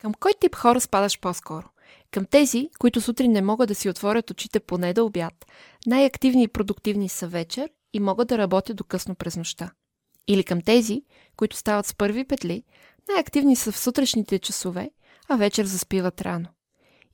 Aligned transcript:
Към 0.00 0.14
кой 0.14 0.32
тип 0.40 0.54
хора 0.54 0.80
спадаш 0.80 1.20
по-скоро? 1.20 1.66
Към 2.10 2.24
тези, 2.24 2.70
които 2.78 3.00
сутрин 3.00 3.32
не 3.32 3.42
могат 3.42 3.68
да 3.68 3.74
си 3.74 3.88
отворят 3.88 4.30
очите 4.30 4.60
поне 4.60 4.92
да 4.92 5.04
обяд, 5.04 5.46
най-активни 5.86 6.42
и 6.42 6.48
продуктивни 6.48 7.08
са 7.08 7.28
вечер 7.28 7.70
и 7.92 8.00
могат 8.00 8.28
да 8.28 8.38
работят 8.38 8.76
до 8.76 8.84
късно 8.84 9.14
през 9.14 9.36
нощта. 9.36 9.70
Или 10.28 10.44
към 10.44 10.62
тези, 10.62 11.02
които 11.36 11.56
стават 11.56 11.86
с 11.86 11.94
първи 11.94 12.24
петли, 12.24 12.64
най-активни 13.08 13.56
са 13.56 13.72
в 13.72 13.78
сутрешните 13.78 14.38
часове, 14.38 14.90
а 15.28 15.36
вечер 15.36 15.64
заспиват 15.64 16.22
рано. 16.22 16.48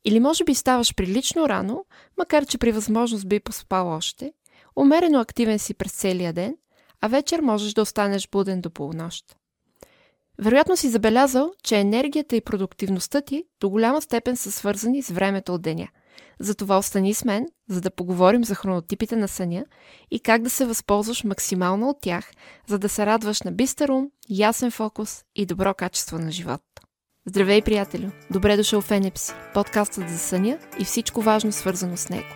Или 0.05 0.21
може 0.21 0.45
би 0.45 0.55
ставаш 0.55 0.95
прилично 0.95 1.48
рано, 1.48 1.84
макар 2.18 2.46
че 2.46 2.59
при 2.59 2.73
възможност 2.73 3.29
би 3.29 3.41
поспал 3.41 3.89
още, 3.89 4.32
умерено 4.77 5.21
активен 5.21 5.59
си 5.59 5.75
през 5.75 5.93
целия 5.93 6.32
ден, 6.32 6.57
а 7.00 7.09
вечер 7.09 7.41
можеш 7.41 7.73
да 7.73 7.82
останеш 7.82 8.29
буден 8.29 8.61
до 8.61 8.71
полунощ. 8.71 9.37
Вероятно 10.39 10.77
си 10.77 10.89
забелязал, 10.89 11.53
че 11.64 11.77
енергията 11.77 12.36
и 12.36 12.41
продуктивността 12.41 13.21
ти 13.21 13.45
до 13.61 13.71
голяма 13.71 14.03
степен 14.03 14.36
са 14.36 14.53
свързани 14.53 15.03
с 15.03 15.11
времето 15.11 15.54
от 15.54 15.62
деня. 15.62 15.89
Затова 16.40 16.79
остани 16.79 17.14
с 17.14 17.25
мен, 17.25 17.46
за 17.68 17.81
да 17.81 17.90
поговорим 17.90 18.45
за 18.45 18.54
хронотипите 18.54 19.17
на 19.17 19.29
съня 19.29 19.64
и 20.11 20.21
как 20.21 20.43
да 20.43 20.50
се 20.50 20.64
възползваш 20.64 21.25
максимално 21.25 21.89
от 21.89 21.96
тях, 22.00 22.31
за 22.67 22.79
да 22.79 22.89
се 22.89 23.07
радваш 23.07 23.43
на 23.43 23.53
бистър 23.53 23.89
ум, 23.89 24.11
ясен 24.31 24.71
фокус 24.71 25.25
и 25.36 25.46
добро 25.46 25.75
качество 25.75 26.18
на 26.18 26.31
живот. 26.31 26.61
Здравей, 27.26 27.62
приятелю! 27.62 28.09
Добре 28.31 28.57
дошъл 28.57 28.81
в 28.81 28.90
Енепси, 28.90 29.32
подкастът 29.54 30.09
за 30.09 30.18
съня 30.18 30.59
и 30.79 30.84
всичко 30.84 31.23
важно 31.23 31.53
свързано 31.53 31.96
с 31.96 32.09
него. 32.09 32.28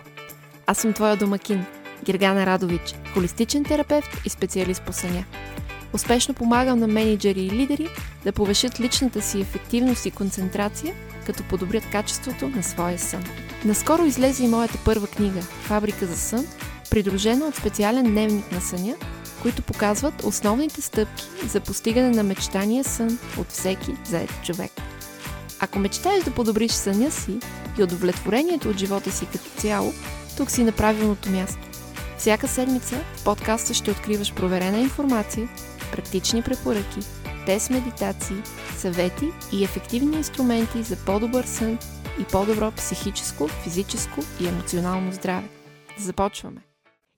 Аз 0.65 0.77
съм 0.77 0.93
твоя 0.93 1.17
домакин, 1.17 1.65
Гергана 2.03 2.45
Радович, 2.45 2.95
холистичен 3.13 3.63
терапевт 3.63 4.09
и 4.25 4.29
специалист 4.29 4.85
по 4.85 4.93
съня– 4.93 5.25
Успешно 5.93 6.33
помагам 6.33 6.79
на 6.79 6.87
менеджери 6.87 7.41
и 7.41 7.49
лидери 7.49 7.87
да 8.23 8.31
повешат 8.31 8.79
личната 8.79 9.21
си 9.21 9.41
ефективност 9.41 10.05
и 10.05 10.11
концентрация, 10.11 10.93
като 11.25 11.43
подобрят 11.43 11.89
качеството 11.91 12.49
на 12.49 12.63
своя 12.63 12.99
сън. 12.99 13.23
Наскоро 13.65 14.05
излезе 14.05 14.43
и 14.43 14.47
моята 14.47 14.77
първа 14.85 15.07
книга 15.07 15.41
«Фабрика 15.41 16.05
за 16.05 16.17
сън», 16.17 16.47
придружена 16.89 17.45
от 17.45 17.55
специален 17.55 18.05
дневник 18.05 18.51
на 18.51 18.61
съня, 18.61 18.95
които 19.41 19.61
показват 19.61 20.23
основните 20.23 20.81
стъпки 20.81 21.23
за 21.47 21.59
постигане 21.59 22.09
на 22.09 22.23
мечтания 22.23 22.83
сън 22.83 23.19
от 23.37 23.49
всеки 23.49 23.91
заед 24.05 24.33
човек. 24.43 24.71
Ако 25.59 25.79
мечтаеш 25.79 26.23
да 26.23 26.31
подобриш 26.31 26.71
съня 26.71 27.11
си 27.11 27.39
и 27.79 27.83
удовлетворението 27.83 28.69
от 28.69 28.77
живота 28.77 29.11
си 29.11 29.25
като 29.25 29.49
цяло, 29.57 29.93
тук 30.37 30.51
си 30.51 30.63
на 30.63 30.71
правилното 30.71 31.29
място. 31.29 31.67
Всяка 32.17 32.47
седмица 32.47 32.95
в 33.15 33.23
подкаста 33.23 33.73
ще 33.73 33.91
откриваш 33.91 34.33
проверена 34.33 34.79
информация 34.79 35.47
практични 35.91 36.41
препоръки, 36.41 36.99
тест 37.45 37.69
медитации, 37.69 38.35
съвети 38.77 39.25
и 39.53 39.63
ефективни 39.63 40.17
инструменти 40.17 40.83
за 40.83 41.05
по-добър 41.05 41.43
сън 41.43 41.79
и 42.21 42.23
по-добро 42.31 42.71
психическо, 42.71 43.47
физическо 43.47 44.21
и 44.41 44.47
емоционално 44.47 45.11
здраве. 45.11 45.49
Започваме! 45.99 46.61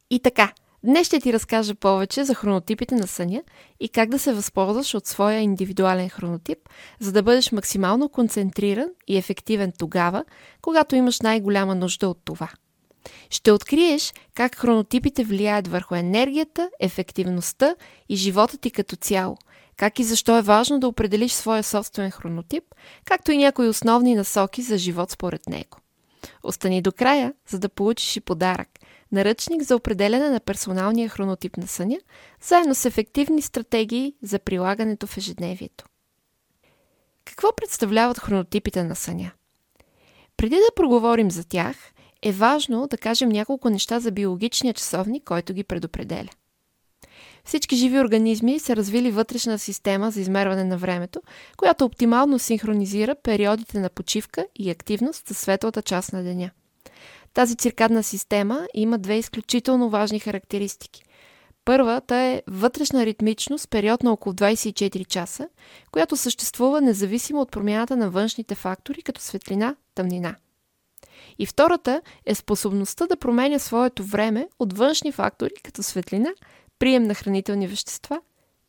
И 0.09 0.19
така, 0.19 0.53
днес 0.83 1.07
ще 1.07 1.19
ти 1.19 1.33
разкажа 1.33 1.75
повече 1.75 2.23
за 2.23 2.35
хронотипите 2.35 2.95
на 2.95 3.07
съня 3.07 3.41
и 3.79 3.89
как 3.89 4.09
да 4.09 4.19
се 4.19 4.33
възползваш 4.33 4.93
от 4.93 5.07
своя 5.07 5.39
индивидуален 5.39 6.09
хронотип, 6.09 6.57
за 6.99 7.11
да 7.11 7.23
бъдеш 7.23 7.51
максимално 7.51 8.09
концентриран 8.09 8.89
и 9.07 9.17
ефективен 9.17 9.73
тогава, 9.79 10.25
когато 10.61 10.95
имаш 10.95 11.21
най-голяма 11.21 11.75
нужда 11.75 12.09
от 12.09 12.19
това– 12.25 12.49
ще 13.29 13.51
откриеш 13.51 14.13
как 14.33 14.55
хронотипите 14.55 15.23
влияят 15.23 15.67
върху 15.67 15.95
енергията, 15.95 16.69
ефективността 16.79 17.75
и 18.09 18.15
живота 18.15 18.57
ти 18.57 18.71
като 18.71 18.95
цяло, 18.95 19.37
как 19.77 19.99
и 19.99 20.03
защо 20.03 20.37
е 20.37 20.41
важно 20.41 20.79
да 20.79 20.87
определиш 20.87 21.31
своя 21.31 21.63
собствен 21.63 22.11
хронотип, 22.11 22.63
както 23.05 23.31
и 23.31 23.37
някои 23.37 23.67
основни 23.67 24.15
насоки 24.15 24.61
за 24.61 24.77
живот 24.77 25.11
според 25.11 25.49
него. 25.49 25.77
Остани 26.43 26.81
до 26.81 26.91
края, 26.91 27.33
за 27.47 27.59
да 27.59 27.69
получиш 27.69 28.15
и 28.15 28.21
подарък– 28.21 28.69
наръчник 29.13 29.63
за 29.63 29.75
определене 29.75 30.29
на 30.29 30.39
персоналния 30.39 31.09
хронотип 31.09 31.57
на 31.57 31.67
съня, 31.67 31.97
заедно 32.41 32.75
с 32.75 32.85
ефективни 32.85 33.41
стратегии 33.41 34.13
за 34.21 34.39
прилагането 34.39 35.07
в 35.07 35.17
ежедневието. 35.17 35.85
Какво 37.25 37.55
представляват 37.55 38.19
хронотипите 38.19 38.83
на 38.83 38.95
съня? 38.95 39.31
Преди 40.37 40.55
да 40.55 40.75
проговорим 40.75 41.31
за 41.31 41.43
тях– 41.43 41.75
е 42.23 42.31
важно 42.31 42.87
да 42.87 42.97
кажем 42.97 43.29
няколко 43.29 43.69
неща 43.69 43.99
за 43.99 44.11
биологичния 44.11 44.73
часовник, 44.73 45.23
който 45.23 45.53
ги 45.53 45.63
предопределя. 45.63 46.29
Всички 47.45 47.75
живи 47.75 47.99
организми 47.99 48.59
са 48.59 48.75
развили 48.75 49.11
вътрешна 49.11 49.59
система 49.59 50.11
за 50.11 50.21
измерване 50.21 50.63
на 50.63 50.77
времето, 50.77 51.21
която 51.57 51.85
оптимално 51.85 52.39
синхронизира 52.39 53.15
периодите 53.15 53.79
на 53.79 53.89
почивка 53.89 54.45
и 54.55 54.69
активност 54.69 55.27
за 55.27 55.33
светлата 55.33 55.81
част 55.81 56.13
на 56.13 56.23
деня. 56.23 56.49
Тази 57.33 57.55
циркадна 57.55 58.03
система 58.03 58.67
има 58.73 58.97
две 58.97 59.17
изключително 59.17 59.89
важни 59.89 60.19
характеристики. 60.19 61.03
Първата 61.65 62.15
е 62.15 62.41
вътрешна 62.47 63.05
ритмичност, 63.05 63.69
период 63.69 64.03
на 64.03 64.11
около 64.11 64.33
24 64.33 65.07
часа, 65.07 65.47
която 65.91 66.17
съществува 66.17 66.81
независимо 66.81 67.41
от 67.41 67.51
промяната 67.51 67.97
на 67.97 68.09
външните 68.09 68.55
фактори, 68.55 69.01
като 69.01 69.21
светлина, 69.21 69.75
тъмнина. 69.95 70.35
И 71.39 71.45
втората 71.45 72.01
е 72.25 72.35
способността 72.35 73.07
да 73.07 73.17
променя 73.17 73.59
своето 73.59 74.03
време 74.03 74.47
от 74.59 74.77
външни 74.77 75.11
фактори, 75.11 75.53
като 75.63 75.83
светлина, 75.83 76.29
прием 76.79 77.03
на 77.03 77.13
хранителни 77.13 77.67
вещества 77.67 78.21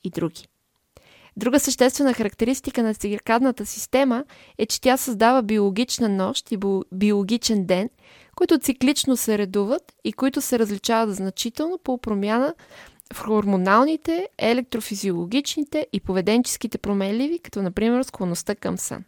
и 0.05 0.11
други. 0.11 0.47
Друга 1.37 1.61
съществена 1.61 2.15
характеристика 2.15 2.83
на 2.83 2.95
циркадната 2.95 3.67
система 3.67 4.25
е, 4.59 4.67
че 4.67 4.81
тя 4.81 4.97
създава 4.97 5.43
биологична 5.43 6.09
нощ 6.09 6.53
и 6.53 6.59
биологичен 6.93 7.67
ден, 7.67 7.91
които 8.37 8.59
циклично 8.59 9.17
се 9.17 9.39
редуват 9.39 9.93
и 10.05 10.13
които 10.13 10.41
се 10.41 10.59
различават 10.59 11.17
значително 11.17 11.79
по 11.79 11.99
промяна 11.99 12.55
в 13.13 13.19
хормоналните, 13.19 14.29
електрофизиологичните 14.39 15.87
и 15.93 16.01
поведенческите 16.01 16.79
променливи, 16.79 17.39
като 17.39 17.63
например 17.63 18.03
склонността 18.03 18.55
към 18.55 18.79
сън. 18.79 19.05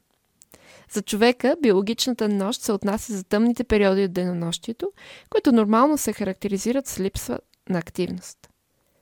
За 0.91 1.03
човека 1.03 1.57
биологичната 1.63 2.29
нощ 2.29 2.63
се 2.63 2.73
отнася 2.73 3.13
за 3.13 3.25
тъмните 3.25 3.65
периоди 3.65 4.05
от 4.05 4.13
денонощието, 4.13 4.93
които 5.31 5.53
нормално 5.53 5.99
се 5.99 6.13
характеризират 6.13 6.87
с 6.87 7.01
липса 7.01 7.39
на 7.69 7.79
активност. 7.79 8.39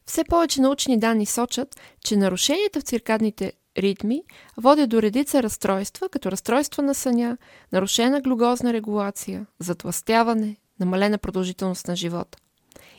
Все 0.06 0.24
повече 0.24 0.60
научни 0.60 0.98
данни 0.98 1.26
сочат, 1.26 1.80
че 2.04 2.16
нарушенията 2.16 2.80
в 2.80 2.82
циркадните 2.82 3.52
ритми 3.78 4.22
водят 4.56 4.90
до 4.90 5.02
редица 5.02 5.42
разстройства, 5.42 6.08
като 6.08 6.30
разстройства 6.30 6.82
на 6.82 6.94
съня, 6.94 7.38
нарушена 7.72 8.20
глюкозна 8.20 8.72
регулация, 8.72 9.46
затластяване, 9.58 10.56
намалена 10.80 11.18
продължителност 11.18 11.88
на 11.88 11.96
живота. 11.96 12.38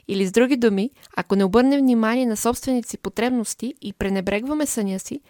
Или 0.08 0.26
с 0.26 0.32
други 0.32 0.58
думи, 0.58 0.90
ако 1.16 1.36
не 1.36 1.44
обърнем 1.44 1.80
внимание 1.80 2.26
на 2.26 2.38
собствените 2.38 2.90
си 2.90 2.98
потребности 2.98 3.74
и 3.82 3.94
пренебрегваме 3.94 4.66
съня 4.66 5.00
си, 5.00 5.22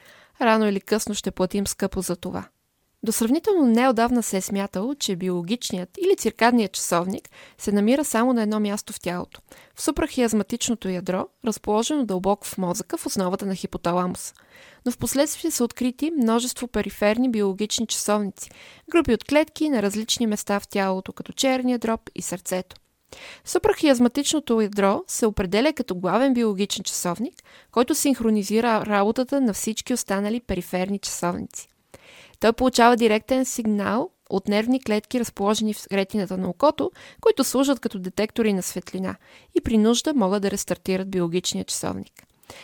рано 0.41 0.67
или 0.67 0.81
късно 0.81 1.15
ще 1.15 1.31
платим 1.31 1.67
скъпо 1.67 2.01
за 2.01 2.15
това. 2.15 2.47
До 3.05 3.11
сравнително 3.11 3.65
неодавна 3.65 4.23
се 4.23 4.37
е 4.37 4.41
смятало, 4.41 4.95
че 4.95 5.15
биологичният 5.15 5.89
или 5.97 6.15
циркадният 6.15 6.71
часовник 6.71 7.29
се 7.57 7.71
намира 7.71 8.05
само 8.05 8.33
на 8.33 8.41
едно 8.41 8.59
място 8.59 8.93
в 8.93 8.99
тялото– 8.99 9.41
в 9.75 9.81
супрахиазматичното 9.81 10.89
ядро, 10.89 11.27
разположено 11.45 12.05
дълбоко 12.05 12.47
в 12.47 12.57
мозъка 12.57 12.97
в 12.97 13.05
основата 13.05 13.45
на 13.45 13.55
хипоталамус. 13.55 14.33
Но 14.85 14.91
в 14.91 14.97
последствие 14.97 15.51
са 15.51 15.63
открити 15.63 16.11
множество 16.11 16.67
периферни 16.67 17.31
биологични 17.31 17.87
часовници, 17.87 18.49
групи 18.91 19.13
от 19.13 19.23
клетки 19.23 19.69
на 19.69 19.81
различни 19.81 20.27
места 20.27 20.59
в 20.59 20.67
тялото, 20.67 21.13
като 21.13 21.33
черния 21.33 21.79
дроб 21.79 22.09
и 22.15 22.21
сърцето. 22.21 22.75
Супрахиазматичното 23.45 24.61
ядро 24.61 25.03
се 25.07 25.25
определя 25.25 25.73
като 25.73 25.95
главен 25.95 26.33
биологичен 26.33 26.83
часовник, 26.83 27.43
който 27.71 27.95
синхронизира 27.95 28.85
работата 28.85 29.41
на 29.41 29.53
всички 29.53 29.93
останали 29.93 30.39
периферни 30.39 30.99
часовници. 30.99 31.67
Той 32.45 32.53
получава 32.53 32.97
директен 32.97 33.45
сигнал 33.45 34.09
от 34.29 34.47
нервни 34.47 34.83
клетки, 34.83 35.19
разположени 35.19 35.73
в 35.73 35.87
ретината 35.91 36.37
на 36.37 36.49
окото, 36.49 36.91
които 37.21 37.43
служат 37.43 37.79
като 37.79 37.99
детектори 37.99 38.53
на 38.53 38.63
светлина 38.63 39.15
и 39.55 39.61
при 39.61 39.77
нужда 39.77 40.13
могат 40.13 40.41
да 40.41 40.51
рестартират 40.51 41.09
биологичния 41.09 41.65
часовник. 41.65 42.11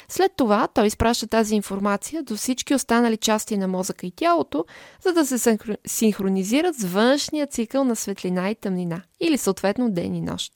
След 0.09 0.31
това 0.35 0.67
той 0.67 0.87
изпраща 0.87 1.27
тази 1.27 1.55
информация 1.55 2.23
до 2.23 2.35
всички 2.35 2.75
останали 2.75 3.17
части 3.17 3.57
на 3.57 3.67
мозъка 3.67 4.05
и 4.05 4.11
тялото, 4.11 4.65
за 5.03 5.13
да 5.13 5.25
се 5.25 5.57
синхронизират 5.87 6.75
с 6.75 6.83
външния 6.83 7.47
цикъл 7.47 7.83
на 7.83 7.95
светлина 7.95 8.49
и 8.49 8.55
тъмнина, 8.55 9.01
или 9.19 9.37
съответно 9.37 9.91
ден 9.91 10.15
и 10.15 10.21
нощ. 10.21 10.53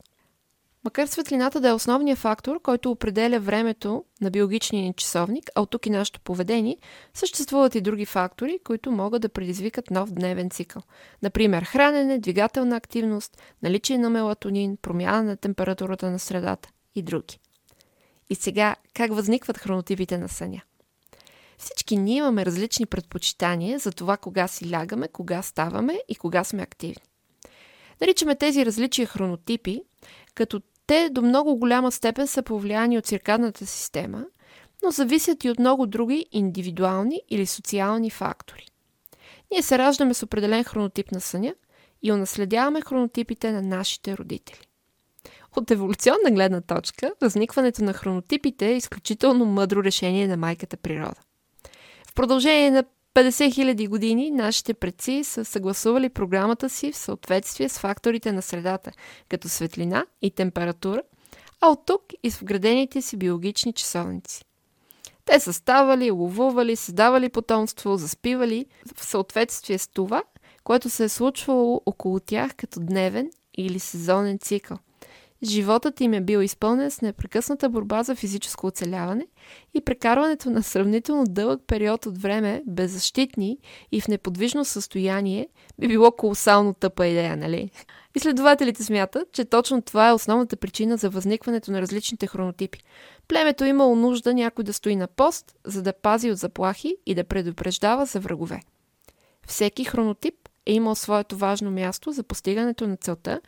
Макар 0.85 1.07
светлината 1.07 1.61
да 1.61 1.69
е 1.69 1.73
основният 1.73 2.19
фактор, 2.19 2.61
който 2.61 2.91
определя 2.91 3.39
времето 3.39 4.03
на 4.21 4.31
биологичния 4.31 4.83
ни 4.83 4.93
часовник, 4.93 5.49
а 5.55 5.61
от 5.61 5.69
тук 5.69 5.85
и 5.85 5.89
нашето 5.89 6.19
поведение, 6.21 6.77
съществуват 7.13 7.75
и 7.75 7.81
други 7.81 8.05
фактори, 8.05 8.59
които 8.63 8.91
могат 8.91 9.21
да 9.21 9.29
предизвикат 9.29 9.91
нов 9.91 10.11
дневен 10.11 10.49
цикъл. 10.49 10.81
Например, 11.21 11.63
хранене, 11.63 12.19
двигателна 12.19 12.75
активност, 12.75 13.37
наличие 13.63 13.97
на 13.97 14.09
мелатонин, 14.09 14.77
промяна 14.77 15.23
на 15.23 15.37
температурата 15.37 16.11
на 16.11 16.19
средата 16.19 16.69
и 16.95 17.01
други. 17.01 17.39
И 18.29 18.35
сега, 18.35 18.75
как 18.93 19.13
възникват 19.13 19.57
хронотипите 19.57 20.17
на 20.17 20.29
съня? 20.29 20.61
Всички 21.57 21.97
ние 21.97 22.17
имаме 22.17 22.45
различни 22.45 22.85
предпочитания 22.85 23.79
за 23.79 23.91
това 23.91 24.17
кога 24.17 24.47
си 24.47 24.71
лягаме, 24.71 25.07
кога 25.07 25.41
ставаме 25.41 25.99
и 26.09 26.15
кога 26.15 26.43
сме 26.43 26.61
активни. 26.61 27.03
Наричаме 28.01 28.35
тези 28.35 28.65
различия 28.65 29.07
хронотипи, 29.07 29.81
като 30.35 30.61
те 30.87 31.09
до 31.11 31.21
много 31.21 31.55
голяма 31.55 31.91
степен 31.91 32.27
са 32.27 32.43
повлияни 32.43 32.97
от 32.97 33.05
циркадната 33.05 33.65
система, 33.65 34.25
но 34.83 34.91
зависят 34.91 35.43
и 35.43 35.49
от 35.49 35.59
много 35.59 35.87
други 35.87 36.25
индивидуални 36.31 37.21
или 37.29 37.45
социални 37.45 38.09
фактори. 38.09 38.67
Ние 39.51 39.61
се 39.61 39.77
раждаме 39.77 40.13
с 40.13 40.23
определен 40.23 40.63
хронотип 40.63 41.11
на 41.11 41.21
съня 41.21 41.53
и 42.03 42.11
унаследяваме 42.11 42.81
хронотипите 42.81 43.51
на 43.51 43.61
нашите 43.61 44.17
родители. 44.17 44.59
От 45.55 45.71
еволюционна 45.71 46.31
гледна 46.31 46.61
точка, 46.61 47.13
възникването 47.21 47.83
на 47.83 47.93
хронотипите 47.93 48.67
е 48.67 48.77
изключително 48.77 49.45
мъдро 49.45 49.83
решение 49.83 50.27
на 50.27 50.37
майката 50.37 50.77
природа. 50.77 51.21
В 52.07 52.13
продължение 52.13 52.71
на 52.71 52.83
50 53.15 53.29
000 53.75 53.89
години 53.89 54.31
нашите 54.31 54.73
предци 54.73 55.23
са 55.23 55.45
съгласували 55.45 56.09
програмата 56.09 56.69
си 56.69 56.91
в 56.91 56.97
съответствие 56.97 57.69
с 57.69 57.79
факторите 57.79 58.31
на 58.31 58.41
средата, 58.41 58.91
като 59.29 59.49
светлина 59.49 60.05
и 60.21 60.31
температура, 60.31 61.01
а 61.61 61.67
от 61.67 61.85
тук 61.85 62.01
и 62.23 62.31
с 62.31 62.37
вградените 62.37 63.01
си 63.01 63.17
биологични 63.17 63.73
часовници. 63.73 64.43
Те 65.25 65.39
са 65.39 65.53
ставали, 65.53 66.11
ловували, 66.11 66.75
създавали 66.75 67.29
потомство, 67.29 67.97
заспивали 67.97 68.65
в 68.95 69.05
съответствие 69.05 69.77
с 69.77 69.87
това, 69.87 70.23
което 70.63 70.89
се 70.89 71.03
е 71.03 71.09
случвало 71.09 71.81
около 71.85 72.19
тях 72.19 72.55
като 72.55 72.79
дневен 72.79 73.31
или 73.57 73.79
сезонен 73.79 74.39
цикъл. 74.39 74.77
Животът 75.43 76.01
им 76.01 76.13
е 76.13 76.21
бил 76.21 76.39
изпълнен 76.39 76.91
с 76.91 77.01
непрекъсната 77.01 77.69
борба 77.69 78.03
за 78.03 78.15
физическо 78.15 78.67
оцеляване 78.67 79.27
и 79.73 79.81
прекарването 79.81 80.49
на 80.49 80.63
сравнително 80.63 81.23
дълъг 81.27 81.61
период 81.67 82.05
от 82.05 82.17
време 82.17 82.63
беззащитни 82.67 83.57
и 83.91 84.01
в 84.01 84.07
неподвижно 84.07 84.65
състояние 84.65 85.47
би 85.79 85.87
било 85.87 86.11
колосално 86.11 86.73
тъпа 86.73 87.07
идея, 87.07 87.37
нали? 87.37 87.69
Изследователите 88.15 88.83
смятат, 88.83 89.31
че 89.31 89.45
точно 89.45 89.81
това 89.81 90.09
е 90.09 90.13
основната 90.13 90.55
причина 90.55 90.97
за 90.97 91.09
възникването 91.09 91.71
на 91.71 91.81
различните 91.81 92.27
хронотипи. 92.27 92.79
Племето 93.27 93.65
имало 93.65 93.95
нужда 93.95 94.33
някой 94.33 94.63
да 94.63 94.73
стои 94.73 94.95
на 94.95 95.07
пост, 95.07 95.55
за 95.65 95.81
да 95.81 95.93
пази 95.93 96.31
от 96.31 96.37
заплахи 96.37 96.95
и 97.05 97.15
да 97.15 97.23
предупреждава 97.23 98.05
за 98.05 98.19
врагове. 98.19 98.59
Всеки 99.47 99.83
хронотип 99.83 100.35
е 100.65 100.73
имал 100.73 100.95
своето 100.95 101.37
важно 101.37 101.71
място 101.71 102.11
за 102.11 102.23
постигането 102.23 102.87
на 102.87 102.97
целта 102.97 103.41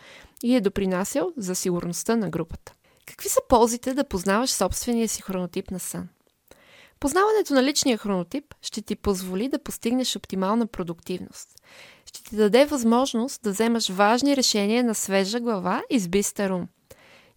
и 0.44 0.56
е 0.56 0.62
допринасял 0.62 1.32
за 1.38 1.56
сигурността 1.56 2.16
на 2.16 2.30
групата. 2.30 2.74
Какви 3.06 3.30
са 3.30 3.40
ползите 3.50 3.94
да 3.94 4.04
познаваш 4.04 4.50
собствения 4.50 5.10
си 5.10 5.22
хронотип 5.22 5.72
на 5.72 5.80
сън? 5.80 6.08
Познаването 7.00 7.54
на 7.54 7.64
личния 7.64 7.98
хронотип 7.98 8.56
ще 8.62 8.82
ти 8.82 8.96
позволи 8.96 9.48
да 9.48 9.60
постигнеш 9.60 10.16
оптимална 10.16 10.68
продуктивност. 10.68 11.50
Ще 12.06 12.24
ти 12.24 12.36
даде 12.36 12.66
възможност 12.66 13.42
да 13.44 13.52
вземаш 13.52 13.90
важни 13.90 14.38
решения 14.38 14.84
на 14.84 14.96
свежа 14.96 15.40
глава 15.40 15.84
и 15.90 16.00
с 16.00 16.08
бистър 16.08 16.50
ум. 16.50 16.68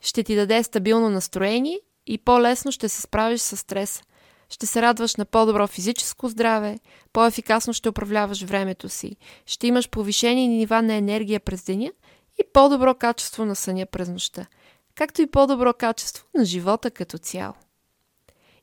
Ще 0.00 0.22
ти 0.22 0.36
даде 0.36 0.62
стабилно 0.62 1.10
настроение 1.10 1.80
и 2.06 2.18
по-лесно 2.18 2.72
ще 2.72 2.88
се 2.88 3.00
справиш 3.00 3.40
с 3.40 3.56
стреса. 3.56 4.02
Ще 4.50 4.66
се 4.66 4.82
радваш 4.82 5.16
на 5.16 5.24
по-добро 5.24 5.66
физическо 5.66 6.28
здраве, 6.28 6.78
по-ефикасно 7.12 7.72
ще 7.72 7.88
управляваш 7.88 8.42
времето 8.42 8.88
си, 8.88 9.16
ще 9.46 9.66
имаш 9.66 9.88
повишени 9.88 10.48
нива 10.48 10.82
на 10.82 10.94
енергия 10.94 11.40
през 11.40 11.64
деня 11.64 11.92
и 12.38 12.44
по-добро 12.52 12.94
качество 12.94 13.44
на 13.44 13.56
съня 13.56 13.86
през 13.86 14.08
нощта, 14.08 14.46
както 14.94 15.22
и 15.22 15.26
по-добро 15.26 15.74
качество 15.74 16.26
на 16.34 16.44
живота 16.44 16.90
като 16.90 17.18
цяло. 17.18 17.54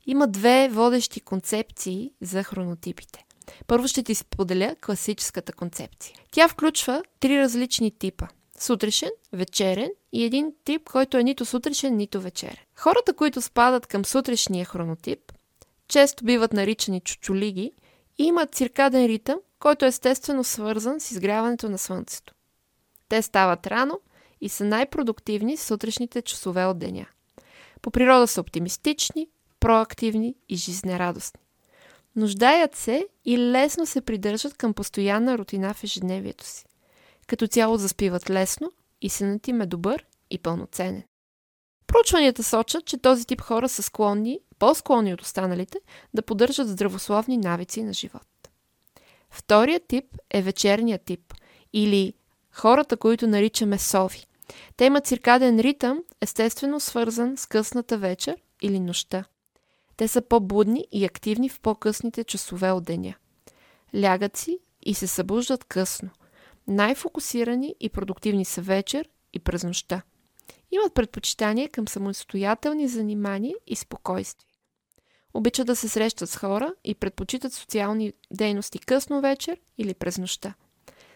Има 0.05 0.27
две 0.27 0.69
водещи 0.71 1.19
концепции 1.19 2.11
за 2.21 2.43
хронотипите. 2.43 3.25
Първо 3.67 3.87
ще 3.87 4.03
ти 4.03 4.15
споделя 4.15 4.75
класическата 4.85 5.53
концепция. 5.53 6.15
Тя 6.31 6.47
включва 6.47 7.03
три 7.19 7.39
различни 7.39 7.91
типа 7.91 8.27
сутрешен, 8.59 9.09
вечерен 9.33 9.89
и 10.13 10.23
един 10.23 10.53
тип, 10.63 10.89
който 10.89 11.17
е 11.17 11.23
нито 11.23 11.45
сутрешен, 11.45 11.95
нито 11.95 12.21
вечерен. 12.21 12.57
Хората, 12.75 13.13
които 13.13 13.41
спадат 13.41 13.87
към 13.87 14.05
сутрешния 14.05 14.65
хронотип, 14.65 15.19
често 15.87 16.25
биват 16.25 16.53
наричани 16.53 17.01
чучулиги 17.01 17.71
и 18.17 18.23
имат 18.23 18.55
циркаден 18.55 19.05
ритъм, 19.05 19.39
който 19.59 19.85
е 19.85 19.87
естествено 19.87 20.43
свързан 20.43 20.99
с 20.99 21.11
изгряването 21.11 21.69
на 21.69 21.77
слънцето. 21.77 22.33
Те 23.09 23.21
стават 23.21 23.67
рано 23.67 23.99
и 24.41 24.49
са 24.49 24.65
най-продуктивни 24.65 25.57
в 25.57 25.63
сутрешните 25.63 26.21
часове 26.21 26.65
от 26.65 26.79
деня. 26.79 27.05
По 27.81 27.91
природа 27.91 28.27
са 28.27 28.41
оптимистични, 28.41 29.27
проактивни 29.59 30.35
и 30.49 30.55
жизнерадостни. 30.55 31.41
Нуждаят 32.15 32.75
се 32.75 33.07
и 33.25 33.37
лесно 33.37 33.85
се 33.85 34.01
придържат 34.01 34.57
към 34.57 34.73
постоянна 34.73 35.37
рутина 35.37 35.73
в 35.73 35.83
ежедневието 35.83 36.45
си. 36.45 36.65
Като 37.27 37.47
цяло 37.47 37.77
заспиват 37.77 38.29
лесно 38.29 38.71
и 39.01 39.09
сънът 39.09 39.47
им 39.47 39.61
е 39.61 39.65
добър 39.65 40.05
и 40.29 40.37
пълноценен. 40.37 41.03
Проучванията 41.87 42.43
сочат, 42.43 42.85
че 42.85 42.97
този 42.97 43.25
тип 43.25 43.41
хора 43.41 43.69
са 43.69 43.83
склонни, 43.83 44.39
по-склонни 44.59 45.13
от 45.13 45.21
останалите, 45.21 45.79
да 46.13 46.21
поддържат 46.21 46.67
здравословни 46.67 47.37
навици 47.37 47.83
на 47.83 47.93
живот. 47.93 48.49
Вторият 49.29 49.87
тип 49.87 50.05
е 50.29 50.41
вечерният 50.41 51.01
тип 51.01 51.33
или 51.73 52.13
хората, 52.51 52.97
които 52.97 53.27
наричаме 53.27 53.77
сови. 53.77 54.25
Те 54.77 54.85
имат 54.85 55.07
циркаден 55.07 55.59
ритъм, 55.59 56.03
естествено 56.21 56.79
свързан 56.79 57.37
с 57.37 57.45
късната 57.45 57.97
вечер 57.97 58.37
или 58.61 58.79
нощта. 58.79 59.25
Те 59.97 60.07
са 60.07 60.21
по-будни 60.21 60.87
и 60.91 61.05
активни 61.05 61.49
в 61.49 61.59
по-късните 61.59 62.23
часове 62.23 62.71
от 62.71 62.83
деня. 62.83 63.13
Лягат 64.01 64.37
си 64.37 64.59
и 64.81 64.93
се 64.93 65.07
събуждат 65.07 65.63
късно. 65.63 66.09
Най-фокусирани 66.67 67.75
и 67.79 67.89
продуктивни 67.89 68.45
са 68.45 68.61
вечер 68.61 69.09
и 69.33 69.39
през 69.39 69.63
нощта. 69.63 70.01
Имат 70.71 70.93
предпочитание 70.93 71.67
към 71.67 71.87
самостоятелни 71.87 72.87
занимания 72.87 73.55
и 73.67 73.75
спокойствие. 73.75 74.46
Обичат 75.37 75.67
да 75.67 75.75
се 75.75 75.89
срещат 75.89 76.29
с 76.29 76.37
хора 76.37 76.73
и 76.83 76.95
предпочитат 76.95 77.53
социални 77.53 78.13
дейности 78.31 78.79
късно 78.79 79.21
вечер 79.21 79.57
или 79.77 79.93
през 79.93 80.17
нощта. 80.17 80.53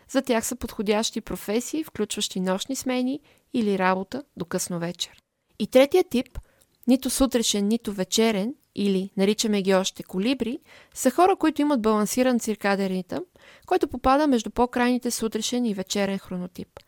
За 0.10 0.22
тях 0.22 0.46
са 0.46 0.56
подходящи 0.56 1.22
професии, 1.22 1.84
включващи 1.84 2.40
нощни 2.40 2.76
смени 2.76 3.20
или 3.54 3.80
работа 3.80 4.24
до 4.38 4.46
късно 4.46 4.80
вечер. 4.80 5.22
И 5.60 5.68
третия 5.68 6.04
тип, 6.04 6.40
нито 6.88 7.10
сутрешен, 7.10 7.68
нито 7.68 7.94
вечерен, 7.94 8.56
или 8.76 9.10
наричаме 9.18 9.62
ги 9.62 9.76
още 9.76 10.04
колибри, 10.04 10.60
са 10.94 11.12
хора, 11.12 11.36
които 11.36 11.62
имат 11.62 11.82
балансиран 11.82 12.40
циркаден 12.40 12.88
ритъм, 12.88 13.24
който 13.66 13.88
попада 13.88 14.28
между 14.28 14.50
по-крайните 14.50 15.12
сутрешен 15.12 15.66
и 15.66 15.74
вечерен 15.74 16.20
хронотип. 16.20 16.80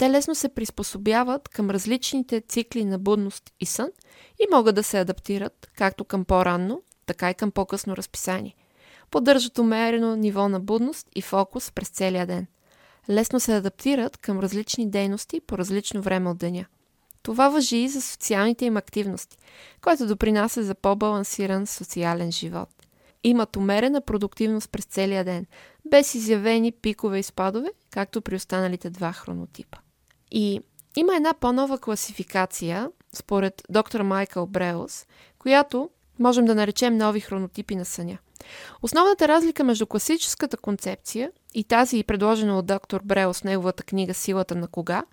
Те 0.00 0.10
лесно 0.10 0.34
се 0.34 0.48
приспособяват 0.48 1.48
към 1.48 1.70
различните 1.70 2.40
цикли 2.40 2.84
на 2.84 2.98
будност 2.98 3.50
и 3.60 3.66
сън 3.66 3.88
и 4.38 4.46
могат 4.52 4.74
да 4.74 4.82
се 4.82 4.98
адаптират 4.98 5.70
както 5.76 6.04
към 6.04 6.24
по-ранно, 6.24 6.82
така 7.06 7.30
и 7.30 7.34
към 7.34 7.50
по-късно 7.50 7.96
разписание. 7.96 8.54
Поддържат 9.10 9.58
умерено 9.58 10.16
ниво 10.16 10.48
на 10.48 10.60
будност 10.60 11.06
и 11.14 11.22
фокус 11.22 11.72
през 11.72 11.88
целия 11.88 12.26
ден. 12.26 12.46
Лесно 13.10 13.40
се 13.40 13.56
адаптират 13.56 14.16
към 14.16 14.40
различни 14.40 14.90
дейности 14.90 15.40
по 15.40 15.58
различно 15.58 16.02
време 16.02 16.30
от 16.30 16.38
деня– 16.38 16.66
това 17.22 17.48
въжи 17.48 17.76
и 17.76 17.88
за 17.88 18.02
социалните 18.02 18.64
им 18.64 18.76
активности, 18.76 19.36
което 19.80 20.06
допринася 20.06 20.62
за 20.62 20.74
по-балансиран 20.74 21.66
социален 21.66 22.32
живот. 22.32 22.68
Имат 23.24 23.56
умерена 23.56 24.00
продуктивност 24.00 24.70
през 24.70 24.84
целия 24.84 25.24
ден, 25.24 25.46
без 25.90 26.14
изявени 26.14 26.72
пикове 26.72 27.18
и 27.18 27.22
спадове, 27.22 27.68
както 27.90 28.22
при 28.22 28.36
останалите 28.36 28.90
два 28.90 29.12
хронотипа. 29.12 29.78
И 30.30 30.60
има 30.96 31.16
една 31.16 31.34
по-нова 31.34 31.78
класификация, 31.78 32.90
според 33.12 33.62
доктор 33.68 34.00
Майкъл 34.00 34.46
Бреус, 34.46 35.06
която 35.38 35.90
можем 36.18 36.44
да 36.44 36.54
наречем 36.54 36.96
нови 36.96 37.20
хронотипи 37.20 37.76
на 37.76 37.84
съня. 37.84 38.18
Основната 38.82 39.28
разлика 39.28 39.64
между 39.64 39.86
класическата 39.86 40.56
концепция 40.56 41.32
и 41.54 41.64
тази, 41.64 42.04
предложена 42.04 42.58
от 42.58 42.66
доктор 42.66 43.00
Брео 43.04 43.34
с 43.34 43.44
неговата 43.44 43.82
книга 43.82 44.14
Силата 44.14 44.54
на 44.54 44.68
кога, 44.68 45.04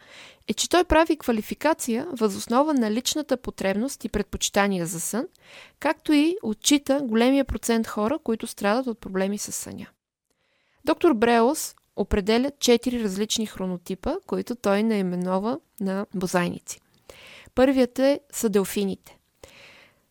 е, 0.47 0.53
че 0.53 0.69
той 0.69 0.83
прави 0.83 1.17
квалификация 1.17 2.07
възоснова 2.11 2.73
на 2.73 2.91
личната 2.91 3.37
потребност 3.37 4.05
и 4.05 4.09
предпочитания 4.09 4.85
за 4.85 4.99
сън, 4.99 5.27
както 5.79 6.13
и 6.13 6.37
отчита 6.43 7.01
големия 7.03 7.45
процент 7.45 7.87
хора, 7.87 8.19
които 8.23 8.47
страдат 8.47 8.87
от 8.87 8.99
проблеми 8.99 9.37
с 9.37 9.51
съня. 9.51 9.87
Доктор 10.85 11.13
Бреос 11.13 11.75
определя 11.97 12.51
четири 12.59 13.03
различни 13.03 13.45
хронотипа, 13.45 14.15
които 14.27 14.55
той 14.55 14.83
наименова 14.83 15.59
на 15.79 16.05
бозайници. 16.15 16.79
Първият 17.55 17.99
е 17.99 18.19
са 18.31 18.49
делфините. 18.49 19.17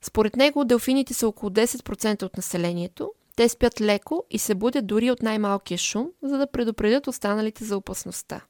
Според 0.03 0.37
него 0.37 0.65
делфините 0.65 1.15
са 1.15 1.29
около 1.29 1.51
10% 1.51 2.23
от 2.23 2.37
населението. 2.37 3.13
Те 3.37 3.49
спят 3.49 3.81
леко 3.81 4.25
и 4.31 4.39
се 4.39 4.55
будят 4.55 4.87
дори 4.87 5.11
от 5.11 5.23
най-малкия 5.23 5.79
шум, 5.79 6.11
за 6.23 6.39
да 6.39 6.47
предупредят 6.47 7.07
останалите 7.07 7.65
за 7.65 7.77
опасността. 7.77 8.41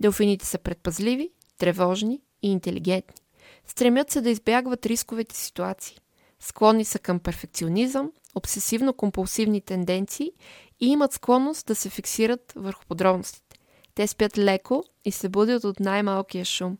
Делфините 0.00 0.46
са 0.46 0.58
предпазливи, 0.58 1.30
тревожни 1.58 2.20
и 2.42 2.52
интелигентни. 2.52 3.14
Стремят 3.66 4.10
се 4.10 4.20
да 4.20 4.30
избягват 4.30 4.86
рисковите 4.86 5.36
ситуации. 5.36 5.98
Склонни 6.40 6.84
са 6.84 6.98
към 6.98 7.18
перфекционизъм, 7.18 8.12
обсесивно-компулсивни 8.34 9.64
тенденции 9.64 10.32
и 10.80 10.86
имат 10.86 11.12
склонност 11.12 11.66
да 11.66 11.74
се 11.74 11.90
фиксират 11.90 12.52
върху 12.56 12.86
подробностите. 12.86 13.58
Те 13.94 14.06
спят 14.06 14.38
леко 14.38 14.84
и 15.04 15.12
се 15.12 15.28
будят 15.28 15.64
от 15.64 15.80
най-малкия 15.80 16.44
шум. 16.44 16.78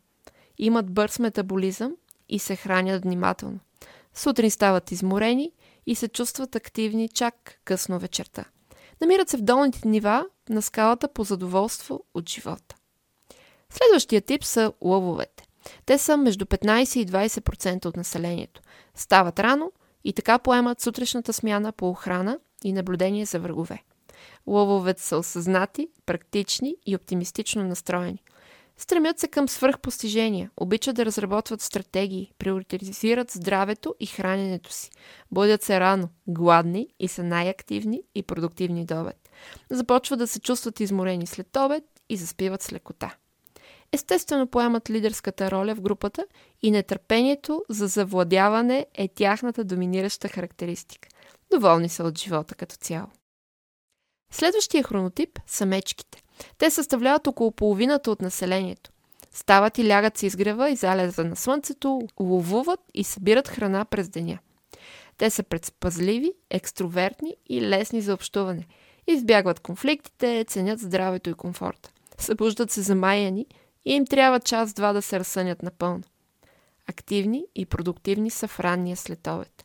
Имат 0.57 0.93
бърз 0.93 1.19
метаболизъм 1.19 1.95
и 2.29 2.39
се 2.39 2.55
хранят 2.55 3.03
внимателно. 3.03 3.59
Сутрин 4.13 4.51
стават 4.51 4.91
изморени 4.91 5.51
и 5.85 5.95
се 5.95 6.07
чувстват 6.07 6.55
активни 6.55 7.09
чак 7.09 7.59
късно 7.65 7.99
вечерта. 7.99 8.45
Намират 9.01 9.29
се 9.29 9.37
в 9.37 9.41
долните 9.41 9.87
нива 9.87 10.25
на 10.49 10.61
скалата 10.61 11.07
по 11.07 11.23
задоволство 11.23 12.03
от 12.13 12.29
живота. 12.29 12.75
Следващия 13.69 14.21
тип 14.21 14.43
са 14.43 14.73
лъвовете. 14.81 15.43
Те 15.85 15.97
са 15.97 16.17
между 16.17 16.45
15 16.45 16.99
и 16.99 17.05
20% 17.05 17.85
от 17.85 17.97
населението. 17.97 18.61
Стават 18.95 19.39
рано 19.39 19.71
и 20.03 20.13
така 20.13 20.39
поемат 20.39 20.81
сутрешната 20.81 21.33
смяна 21.33 21.71
по 21.71 21.89
охрана 21.89 22.39
и 22.65 22.73
наблюдение 22.73 23.25
за 23.25 23.39
врагове. 23.39 23.83
Лъвовете 24.47 25.01
са 25.01 25.17
осъзнати, 25.17 25.87
практични 26.05 26.75
и 26.85 26.95
оптимистично 26.95 27.63
настроени. 27.63 28.23
Стремят 28.77 29.19
се 29.19 29.27
към 29.27 29.49
свръхпостижения, 29.49 30.51
обичат 30.57 30.95
да 30.95 31.05
разработват 31.05 31.61
стратегии, 31.61 32.33
приоритизират 32.37 33.31
здравето 33.31 33.95
и 33.99 34.05
храненето 34.05 34.71
си. 34.73 34.89
Будят 35.31 35.63
се 35.63 35.79
рано, 35.79 36.09
гладни 36.27 36.87
и 36.99 37.07
са 37.07 37.23
най-активни 37.23 38.01
и 38.15 38.23
продуктивни 38.23 38.85
до 38.85 39.01
обед. 39.01 39.29
Започват 39.69 40.19
да 40.19 40.27
се 40.27 40.39
чувстват 40.39 40.79
изморени 40.79 41.27
след 41.27 41.55
обед 41.55 41.83
и 42.09 42.17
заспиват 42.17 42.61
с 42.61 42.73
лекота. 42.73 43.15
Естествено 43.91 44.47
поемат 44.47 44.89
лидерската 44.89 45.51
роля 45.51 45.75
в 45.75 45.81
групата 45.81 46.25
и 46.61 46.71
нетърпението 46.71 47.63
за 47.69 47.87
завладяване 47.87 48.85
е 48.93 49.07
тяхната 49.07 49.63
доминираща 49.63 50.27
характеристика. 50.27 51.09
Доволни 51.55 51.89
са 51.89 52.03
от 52.03 52.19
живота 52.19 52.55
като 52.55 52.75
цяло. 52.75 53.07
Следващия 54.31 54.83
хронотип 54.83 55.39
са 55.47 55.65
мечките. 55.65 56.23
Те 56.57 56.71
съставляват 56.71 57.27
около 57.27 57.51
половината 57.51 58.11
от 58.11 58.21
населението. 58.21 58.91
Стават 59.31 59.77
и 59.77 59.87
лягат 59.87 60.17
с 60.17 60.23
изгрева 60.23 60.69
и 60.69 60.75
залеза 60.75 61.23
на 61.23 61.35
слънцето, 61.35 62.01
ловуват 62.19 62.79
и 62.93 63.03
събират 63.03 63.47
храна 63.47 63.85
през 63.85 64.09
деня. 64.09 64.39
Те 65.17 65.29
са 65.29 65.43
предспазливи, 65.43 66.33
екстровертни 66.49 67.35
и 67.49 67.61
лесни 67.61 68.01
за 68.01 68.13
общуване. 68.13 68.67
Избягват 69.07 69.59
конфликтите, 69.59 70.45
ценят 70.47 70.79
здравето 70.79 71.29
и 71.29 71.33
комфорта. 71.33 71.91
Събуждат 72.17 72.71
се 72.71 72.81
замаяни 72.81 73.45
и 73.85 73.93
им 73.93 74.05
трябва 74.05 74.39
час-два 74.39 74.93
да 74.93 75.01
се 75.01 75.19
разсънят 75.19 75.63
напълно. 75.63 76.03
Активни 76.87 77.45
и 77.55 77.65
продуктивни 77.65 78.29
са 78.29 78.47
в 78.47 78.59
ранния 78.59 78.97
следобед. 78.97 79.64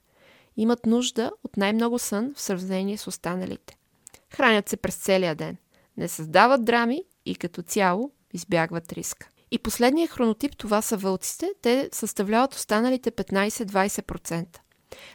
Имат 0.61 0.87
нужда 0.87 1.31
от 1.45 1.57
най-много 1.57 1.99
сън 1.99 2.33
в 2.37 2.41
сравнение 2.41 2.99
с 2.99 3.07
останалите. 3.07 3.77
Хранят 4.31 4.69
се 4.69 4.77
през 4.77 4.97
целия 4.97 5.35
ден. 5.35 5.57
Не 5.97 6.09
създават 6.09 6.65
драми 6.65 7.03
и 7.27 7.35
като 7.35 7.63
цяло 7.63 8.11
избягват 8.33 8.93
риска. 8.93 9.29
И 9.51 9.59
последния 9.59 10.09
хронотип 10.09 10.57
това 10.57 10.83
са 10.83 10.97
вълците. 10.97 11.51
Те 11.63 11.89
съставляват 11.93 12.55
останалите 12.55 13.11
15-20%. 13.11 14.59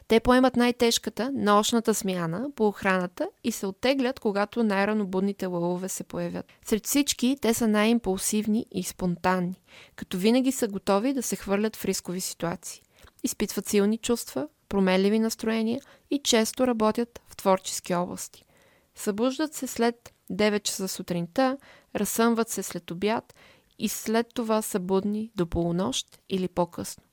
Те 0.08 0.20
поемат 0.20 0.56
най-тежката, 0.56 1.32
нощната 1.34 1.94
смяна 1.94 2.52
по 2.56 2.68
охраната 2.68 3.30
и 3.44 3.52
се 3.52 3.66
оттеглят, 3.66 4.20
когато 4.20 4.64
най-ранобудните 4.64 5.46
лъвове 5.46 5.90
се 5.90 6.04
появят. 6.04 6.46
Сред 6.66 6.86
всички 6.86 7.38
те 7.42 7.54
са 7.54 7.68
най-импулсивни 7.68 8.66
и 8.72 8.84
спонтанни, 8.84 9.62
като 9.96 10.18
винаги 10.18 10.52
са 10.52 10.68
готови 10.68 11.14
да 11.14 11.24
се 11.24 11.36
хвърлят 11.36 11.76
в 11.76 11.86
рискови 11.86 12.22
ситуации. 12.22 12.82
Изпитват 13.24 13.68
силни 13.70 13.98
чувства, 13.98 14.48
променливи 14.70 15.20
настроения 15.20 15.82
и 16.12 16.20
често 16.24 16.68
работят 16.68 17.22
в 17.28 17.36
творчески 17.36 17.94
области. 17.94 18.46
Събуждат 18.96 19.54
се 19.54 19.68
след 19.68 20.14
9 20.32 20.64
часа 20.64 20.88
сутринта, 20.88 21.58
разсъмват 21.96 22.50
се 22.50 22.64
след 22.64 22.92
обяд 22.92 23.36
и 23.80 23.90
след 23.90 24.28
това 24.34 24.62
са 24.62 24.80
будни 24.80 25.32
до 25.36 25.48
полунощ 25.48 26.20
или 26.30 26.48
по-късно. 26.48 27.04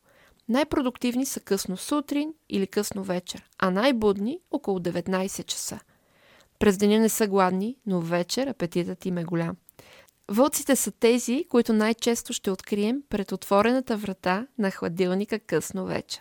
Най-продуктивни 0.48 1.26
са 1.26 1.40
късно 1.40 1.76
сутрин 1.76 2.34
или 2.48 2.66
късно 2.66 3.04
вечер, 3.04 3.48
а 3.58 3.70
най-будни 3.70 4.38
около 4.50 4.78
19 4.78 5.44
часа. 5.44 5.80
През 6.58 6.78
деня 6.78 6.98
не 6.98 7.08
са 7.08 7.26
гладни, 7.26 7.76
но 7.86 8.00
вечер 8.00 8.46
апетитът 8.46 9.06
им 9.06 9.18
е 9.18 9.24
голям. 9.24 9.56
Вълците 10.28 10.76
са 10.76 10.90
тези, 10.90 11.44
които 11.48 11.72
най-често 11.72 12.32
ще 12.32 12.50
открием 12.50 13.02
пред 13.08 13.32
отворената 13.32 13.96
врата 13.96 14.46
на 14.58 14.70
хладилника 14.70 15.38
късно 15.38 15.86
вечер. 15.86 16.20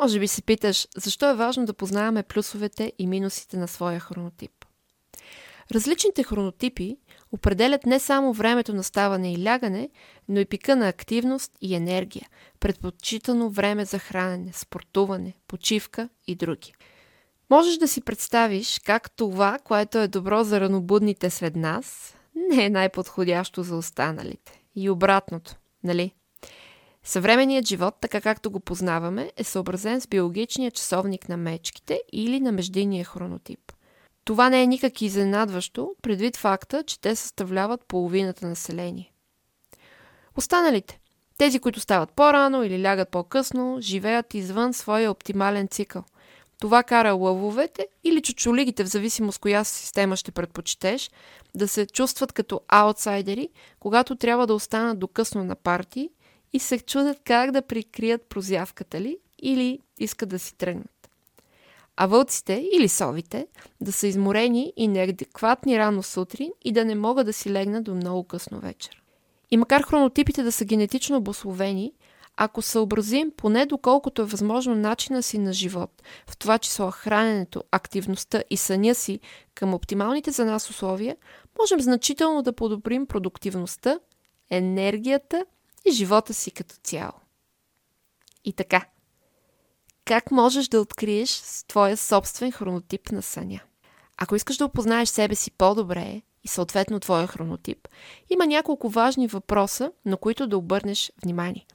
Може 0.00 0.20
би 0.20 0.28
се 0.28 0.42
питаш, 0.42 0.88
защо 0.96 1.30
е 1.30 1.34
важно 1.34 1.64
да 1.64 1.74
познаваме 1.74 2.22
плюсовете 2.22 2.92
и 2.98 3.06
минусите 3.06 3.56
на 3.56 3.68
своя 3.68 4.00
хронотип. 4.00 4.64
Различните 5.74 6.22
хронотипи 6.22 6.96
определят 7.32 7.86
не 7.86 7.98
само 7.98 8.32
времето 8.32 8.74
на 8.74 8.82
ставане 8.82 9.32
и 9.32 9.44
лягане, 9.44 9.90
но 10.28 10.40
и 10.40 10.44
пика 10.44 10.76
на 10.76 10.88
активност 10.88 11.52
и 11.60 11.74
енергия, 11.74 12.28
предпочитано 12.60 13.50
време 13.50 13.84
за 13.84 13.98
хранене, 13.98 14.52
спортуване, 14.52 15.34
почивка 15.48 16.08
и 16.26 16.34
други. 16.34 16.72
Можеш 17.50 17.76
да 17.76 17.88
си 17.88 18.00
представиш 18.00 18.80
как 18.84 19.10
това, 19.10 19.58
което 19.64 19.98
е 19.98 20.08
добро 20.08 20.44
за 20.44 20.60
ранобудните 20.60 21.30
сред 21.30 21.56
нас, 21.56 22.16
не 22.50 22.64
е 22.64 22.70
най-подходящо 22.70 23.62
за 23.62 23.76
останалите. 23.76 24.62
И 24.74 24.90
обратното, 24.90 25.56
нали? 25.84 26.12
Съвременният 27.10 27.66
живот, 27.66 27.94
така 28.00 28.20
както 28.20 28.50
го 28.50 28.60
познаваме, 28.60 29.32
е 29.36 29.44
съобразен 29.44 30.00
с 30.00 30.06
биологичния 30.06 30.70
часовник 30.70 31.28
на 31.28 31.36
мечките 31.36 32.02
или 32.12 32.40
на 32.40 32.52
междинния 32.52 33.04
хронотип– 33.04 33.60
това 34.24 34.50
не 34.50 34.62
е 34.62 34.66
никак 34.66 35.02
изненадващо, 35.02 35.94
предвид 36.02 36.36
факта, 36.36 36.82
че 36.82 37.00
те 37.00 37.16
съставляват 37.16 37.84
половината 37.84 38.46
население. 38.46 39.12
Останалите, 40.36 41.00
тези, 41.38 41.58
които 41.58 41.80
стават 41.80 42.12
по-рано 42.12 42.64
или 42.64 42.84
лягат 42.84 43.08
по-късно, 43.08 43.76
живеят 43.80 44.34
извън 44.34 44.72
своя 44.72 45.10
оптимален 45.10 45.68
цикъл. 45.68 46.04
Това 46.60 46.82
кара 46.82 47.12
лъвовете 47.12 47.86
или 48.04 48.22
чучулигите, 48.22 48.84
в 48.84 48.88
зависимост 48.88 49.38
коя 49.38 49.64
система 49.64 50.16
ще 50.16 50.32
предпочетеш, 50.32 51.10
да 51.54 51.68
се 51.68 51.86
чувстват 51.86 52.32
като 52.32 52.60
аутсайдери, 52.68 53.48
когато 53.80 54.16
трябва 54.16 54.46
да 54.46 54.54
останат 54.54 54.98
до 54.98 55.08
късно 55.08 55.44
на 55.44 55.54
партии 55.54 56.10
и 56.52 56.58
се 56.58 56.78
чудят 56.78 57.20
как 57.24 57.50
да 57.50 57.62
прикрият 57.62 58.22
прозявката 58.22 59.00
ли 59.00 59.18
или 59.42 59.78
искат 59.98 60.28
да 60.28 60.38
си 60.38 60.54
тръгнат 60.54 61.00
а 62.02 62.06
вълците 62.06 62.68
или 62.72 62.88
совите 62.88 63.46
да 63.80 63.92
са 63.92 64.06
изморени 64.06 64.72
и 64.76 64.88
неадекватни 64.88 65.78
рано 65.78 66.02
сутрин 66.02 66.52
и 66.64 66.72
да 66.72 66.84
не 66.84 66.94
могат 66.94 67.26
да 67.26 67.32
си 67.32 67.52
легнат 67.52 67.84
до 67.84 67.94
много 67.94 68.24
късно 68.24 68.60
вечер. 68.60 69.02
И 69.50 69.56
макар 69.56 69.82
хронотипите 69.82 70.42
да 70.42 70.52
са 70.52 70.64
генетично 70.64 71.16
обословени, 71.16 71.92
ако 72.36 72.62
съобразим 72.62 73.32
поне 73.36 73.66
доколкото 73.66 74.22
е 74.22 74.24
възможно 74.24 74.74
начина 74.74 75.22
си 75.22 75.38
на 75.38 75.52
живот, 75.52 76.02
в 76.30 76.36
това 76.36 76.58
число 76.58 76.90
храненето, 76.90 77.64
активността 77.70 78.42
и 78.50 78.56
съня 78.56 78.94
си 78.94 79.20
към 79.54 79.74
оптималните 79.74 80.30
за 80.30 80.44
нас 80.44 80.70
условия, 80.70 81.16
можем 81.58 81.80
значително 81.80 82.42
да 82.42 82.52
подобрим 82.52 83.06
продуктивността, 83.06 83.98
енергията 84.50 85.44
и 85.86 85.90
живота 85.90 86.34
си 86.34 86.50
като 86.50 86.74
цяло. 86.82 87.12
И 88.44 88.52
така– 88.52 88.86
как 90.10 90.30
можеш 90.30 90.68
да 90.68 90.80
откриеш 90.80 91.42
твоя 91.68 91.96
собствен 91.96 92.52
хронотип 92.52 93.12
на 93.12 93.22
съня? 93.22 93.60
Ако 94.16 94.36
искаш 94.36 94.56
да 94.56 94.64
опознаеш 94.64 95.08
себе 95.08 95.34
си 95.34 95.50
по-добре 95.50 96.22
и 96.44 96.48
съответно 96.48 97.00
твоя 97.00 97.26
хронотип, 97.26 97.88
има 98.30 98.46
няколко 98.46 98.88
важни 98.88 99.26
въпроса, 99.26 99.92
на 100.06 100.16
които 100.16 100.46
да 100.46 100.58
обърнеш 100.58 101.12
внимание. 101.22 101.66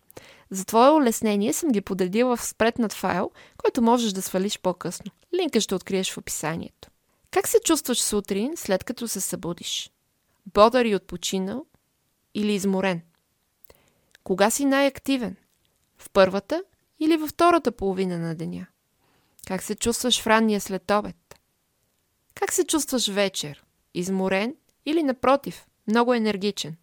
За 0.50 0.66
твое 0.66 0.90
улеснение 0.90 1.54
съм 1.54 1.72
ги 1.72 1.82
подредила 1.82 2.38
в 2.38 2.46
спретнат 2.46 2.94
файл, 2.94 3.32
който 3.58 3.82
можеш 3.82 4.12
да 4.12 4.22
свалиш 4.22 4.60
по-късно. 4.60 5.12
Линка 5.40 5.62
ще 5.62 5.76
откриеш 5.76 6.12
в 6.12 6.18
описанието. 6.18 6.90
Как 7.32 7.48
се 7.48 7.58
чувстваш 7.66 8.02
сутрин, 8.02 8.54
след 8.56 8.84
като 8.84 9.08
се 9.08 9.22
събудиш? 9.22 9.92
Бодър 10.54 10.86
и 10.86 10.96
отпочинал 10.96 11.66
или 12.34 12.54
изморен? 12.54 13.02
Кога 14.26 14.50
си 14.50 14.66
най-активен? 14.66 15.36
В 15.98 16.10
първата 16.10 16.64
или 17.00 17.18
във 17.18 17.30
втората 17.30 17.72
половина 17.72 18.20
на 18.20 18.36
деня? 18.36 18.68
Как 19.48 19.64
се 19.64 19.76
чувстваш 19.76 20.22
в 20.22 20.28
ранния 20.28 20.62
след 20.62 20.92
обед? 20.92 21.16
Как 22.36 22.54
се 22.54 22.66
чувстваш 22.66 23.08
вечер? 23.08 23.64
Изморен 23.94 24.56
или 24.86 25.04
напротив, 25.04 25.66
много 25.88 26.14
енергичен? 26.14 26.76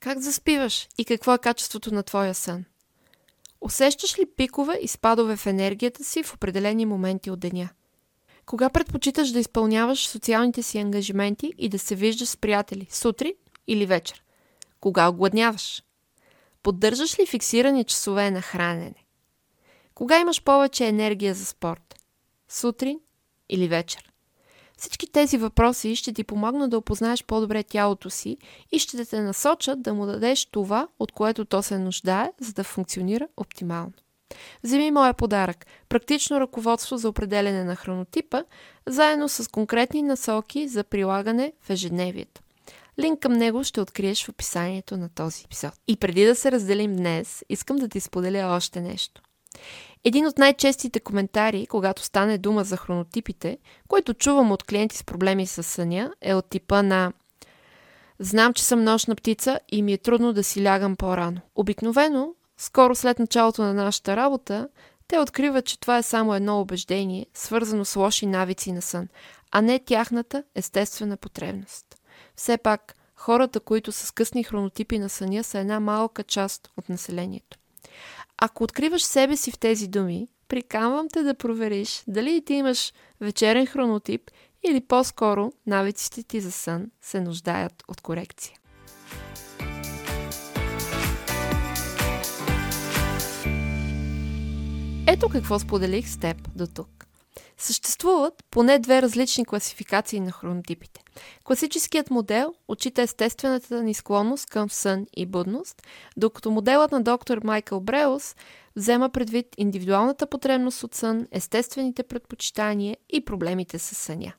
Как 0.00 0.18
заспиваш 0.18 0.88
и 0.98 1.04
какво 1.04 1.34
е 1.34 1.38
качеството 1.38 1.94
на 1.94 2.02
твоя 2.02 2.34
сън? 2.34 2.64
Усещаш 3.60 4.18
ли 4.18 4.26
пикове 4.36 4.78
и 4.82 4.88
спадове 4.88 5.36
в 5.36 5.46
енергията 5.46 6.04
си 6.04 6.22
в 6.22 6.34
определени 6.34 6.86
моменти 6.86 7.30
от 7.30 7.40
деня? 7.40 7.68
Кога 8.46 8.70
предпочиташ 8.70 9.30
да 9.30 9.38
изпълняваш 9.38 10.08
социалните 10.08 10.62
си 10.62 10.78
ангажименти 10.78 11.52
и 11.58 11.68
да 11.68 11.78
се 11.78 11.94
виждаш 11.94 12.28
с 12.28 12.36
приятели, 12.36 12.86
сутрин 12.90 13.32
или 13.66 13.86
вечер? 13.86 14.24
Кога 14.80 15.08
огладняваш? 15.08 15.82
Поддържаш 16.68 17.18
ли 17.18 17.26
фиксирани 17.26 17.84
часове 17.84 18.30
на 18.30 18.42
хранене? 18.42 19.04
Кога 19.94 20.18
имаш 20.18 20.42
повече 20.42 20.86
енергия 20.86 21.34
за 21.34 21.44
спорт? 21.44 21.94
Сутрин 22.48 23.00
или 23.48 23.68
вечер? 23.68 24.12
Всички 24.78 25.12
тези 25.12 25.38
въпроси 25.38 25.96
ще 25.96 26.12
ти 26.12 26.24
помогнат 26.24 26.70
да 26.70 26.78
опознаеш 26.78 27.24
по-добре 27.24 27.62
тялото 27.62 28.10
си 28.10 28.36
и 28.72 28.78
ще 28.78 29.04
те 29.04 29.20
насочат 29.20 29.82
да 29.82 29.94
му 29.94 30.06
дадеш 30.06 30.46
това, 30.46 30.88
от 30.98 31.12
което 31.12 31.44
то 31.44 31.62
се 31.62 31.78
нуждае, 31.78 32.32
за 32.40 32.52
да 32.52 32.64
функционира 32.64 33.28
оптимално. 33.36 33.92
Вземи 34.64 34.90
моя 34.90 35.14
подарък– 35.14 35.66
практично 35.88 36.40
ръководство 36.40 36.96
за 36.96 37.08
определене 37.08 37.64
на 37.64 37.76
хронотипа, 37.76 38.42
заедно 38.86 39.28
с 39.28 39.50
конкретни 39.50 40.02
насоки 40.02 40.68
за 40.68 40.84
прилагане 40.84 41.52
в 41.60 41.70
ежедневието. 41.70 42.40
Линк 43.00 43.20
към 43.20 43.32
него 43.32 43.64
ще 43.64 43.80
откриеш 43.80 44.24
в 44.24 44.28
описанието 44.28 44.96
на 44.96 45.08
този 45.08 45.44
епизод. 45.44 45.72
И 45.88 45.96
преди 45.96 46.24
да 46.24 46.34
се 46.34 46.52
разделим 46.52 46.96
днес, 46.96 47.44
искам 47.48 47.76
да 47.76 47.88
ти 47.88 48.00
споделя 48.00 48.56
още 48.56 48.80
нещо. 48.80 49.22
Един 50.04 50.26
от 50.26 50.38
най-честите 50.38 51.00
коментари, 51.00 51.66
когато 51.66 52.02
стане 52.02 52.38
дума 52.38 52.64
за 52.64 52.76
хронотипите, 52.76 53.58
който 53.88 54.14
чувам 54.14 54.52
от 54.52 54.62
клиенти 54.62 54.96
с 54.96 55.04
проблеми 55.04 55.46
с 55.46 55.62
съня, 55.62 56.12
е 56.20 56.34
от 56.34 56.50
типа 56.50 56.82
на 56.82 57.12
Знам, 58.18 58.52
че 58.52 58.64
съм 58.64 58.84
нощна 58.84 59.16
птица 59.16 59.60
и 59.68 59.82
ми 59.82 59.92
е 59.92 59.98
трудно 59.98 60.32
да 60.32 60.44
си 60.44 60.64
лягам 60.64 60.96
по-рано. 60.96 61.40
Обикновено, 61.54 62.34
скоро 62.56 62.94
след 62.94 63.18
началото 63.18 63.62
на 63.62 63.74
нашата 63.74 64.16
работа, 64.16 64.68
те 65.08 65.18
откриват, 65.18 65.64
че 65.64 65.80
това 65.80 65.98
е 65.98 66.02
само 66.02 66.34
едно 66.34 66.60
убеждение, 66.60 67.26
свързано 67.34 67.84
с 67.84 67.96
лоши 67.96 68.26
навици 68.26 68.72
на 68.72 68.82
сън, 68.82 69.08
а 69.50 69.62
не 69.62 69.78
тяхната 69.78 70.44
естествена 70.54 71.16
потребност. 71.16 71.97
Все 72.38 72.58
пак, 72.58 72.96
хората, 73.14 73.60
които 73.60 73.92
са 73.92 74.06
с 74.06 74.10
късни 74.10 74.44
хронотипи 74.44 74.98
на 74.98 75.08
съня, 75.08 75.44
са 75.44 75.58
една 75.58 75.80
малка 75.80 76.22
част 76.22 76.70
от 76.76 76.88
населението. 76.88 77.58
Ако 78.36 78.64
откриваш 78.64 79.02
себе 79.02 79.36
си 79.36 79.50
в 79.50 79.58
тези 79.58 79.88
думи, 79.88 80.28
приканвам 80.48 81.08
те 81.08 81.22
да 81.22 81.34
провериш 81.34 82.02
дали 82.06 82.44
ти 82.44 82.54
имаш 82.54 82.92
вечерен 83.20 83.66
хронотип 83.66 84.30
или 84.68 84.80
по-скоро 84.80 85.52
навиците 85.66 86.22
ти 86.22 86.40
за 86.40 86.52
сън 86.52 86.90
се 87.00 87.20
нуждаят 87.20 87.84
от 87.88 88.00
корекция. 88.00 88.58
Ето 95.06 95.28
какво 95.28 95.58
споделих 95.58 96.08
с 96.08 96.18
теб 96.18 96.48
до 96.56 96.66
тук. 96.66 96.97
Съществуват 97.56 98.44
поне 98.50 98.78
две 98.78 99.02
различни 99.02 99.44
класификации 99.44 100.20
на 100.20 100.32
хронотипите. 100.32 101.00
Класическият 101.44 102.10
модел 102.10 102.54
отчита 102.68 103.02
естествената 103.02 103.82
ни 103.82 103.94
склонност 103.94 104.46
към 104.46 104.70
сън 104.70 105.06
и 105.16 105.26
будност, 105.26 105.82
докато 106.16 106.50
моделът 106.50 106.92
на 106.92 107.02
доктор 107.02 107.40
Майкъл 107.44 107.80
Бреус 107.80 108.36
взема 108.76 109.10
предвид 109.10 109.46
индивидуалната 109.56 110.26
потребност 110.26 110.82
от 110.82 110.94
сън, 110.94 111.26
естествените 111.30 112.02
предпочитания 112.02 112.96
и 113.10 113.24
проблемите 113.24 113.78
с 113.78 113.94
съня. 113.94 114.32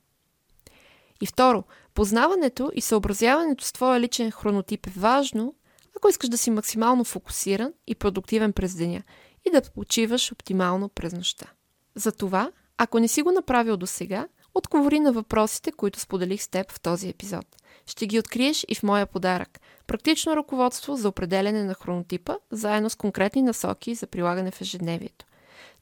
И 1.20 1.26
второ, 1.26 1.64
познаването 1.94 2.70
и 2.74 2.80
съобразяването 2.80 3.64
с 3.64 3.72
твоя 3.72 4.00
личен 4.00 4.30
хронотип 4.30 4.86
е 4.86 4.90
важно, 4.90 5.54
ако 5.96 6.08
искаш 6.08 6.28
да 6.28 6.38
си 6.38 6.50
максимално 6.50 7.04
фокусиран 7.04 7.72
и 7.86 7.94
продуктивен 7.94 8.52
през 8.52 8.74
деня 8.74 9.02
и 9.48 9.50
да 9.50 9.62
почиваш 9.62 10.32
оптимално 10.32 10.88
през 10.88 11.12
нощта. 11.12 11.46
Затова 11.94 12.52
ако 12.82 12.98
не 12.98 13.08
си 13.08 13.22
го 13.22 13.32
направил 13.32 13.76
до 13.76 13.86
сега, 13.86 14.26
отговори 14.54 15.00
на 15.00 15.12
въпросите, 15.12 15.72
които 15.72 16.00
споделих 16.00 16.42
с 16.42 16.48
теб 16.48 16.72
в 16.72 16.80
този 16.80 17.08
епизод. 17.08 17.46
Ще 17.86 18.06
ги 18.06 18.18
откриеш 18.18 18.64
и 18.68 18.74
в 18.74 18.82
моя 18.82 19.06
подарък. 19.06 19.60
Практично 19.86 20.36
ръководство 20.36 20.96
за 20.96 21.08
определене 21.08 21.64
на 21.64 21.74
хронотипа, 21.74 22.34
заедно 22.50 22.90
с 22.90 22.94
конкретни 22.94 23.42
насоки 23.42 23.94
за 23.94 24.06
прилагане 24.06 24.50
в 24.50 24.60
ежедневието. 24.60 25.26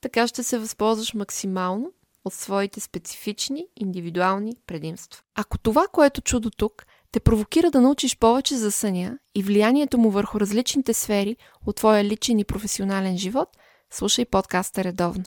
Така 0.00 0.26
ще 0.26 0.43
се 0.43 0.59
възползваш 0.59 1.14
максимално 1.14 1.93
от 2.25 2.35
своите 2.35 2.81
специфични, 2.81 3.67
индивидуални 3.76 4.57
предимства. 4.67 5.23
Ако 5.35 5.59
това, 5.59 5.87
което 5.93 6.21
чудо 6.21 6.50
тук, 6.50 6.87
те 7.12 7.21
провокира 7.21 7.71
да 7.71 7.81
научиш 7.81 8.19
повече 8.19 8.57
за 8.57 8.73
съня 8.73 9.19
и 9.35 9.43
влиянието 9.43 9.99
му 9.99 10.11
върху 10.11 10.41
различните 10.41 10.95
сфери 10.95 11.37
от 11.67 11.76
твоя 11.76 12.04
личен 12.04 12.39
и 12.39 12.45
професионален 12.45 13.19
живот, 13.19 13.49
слушай 13.91 14.25
подкаста 14.25 14.84
редовно. 14.84 15.25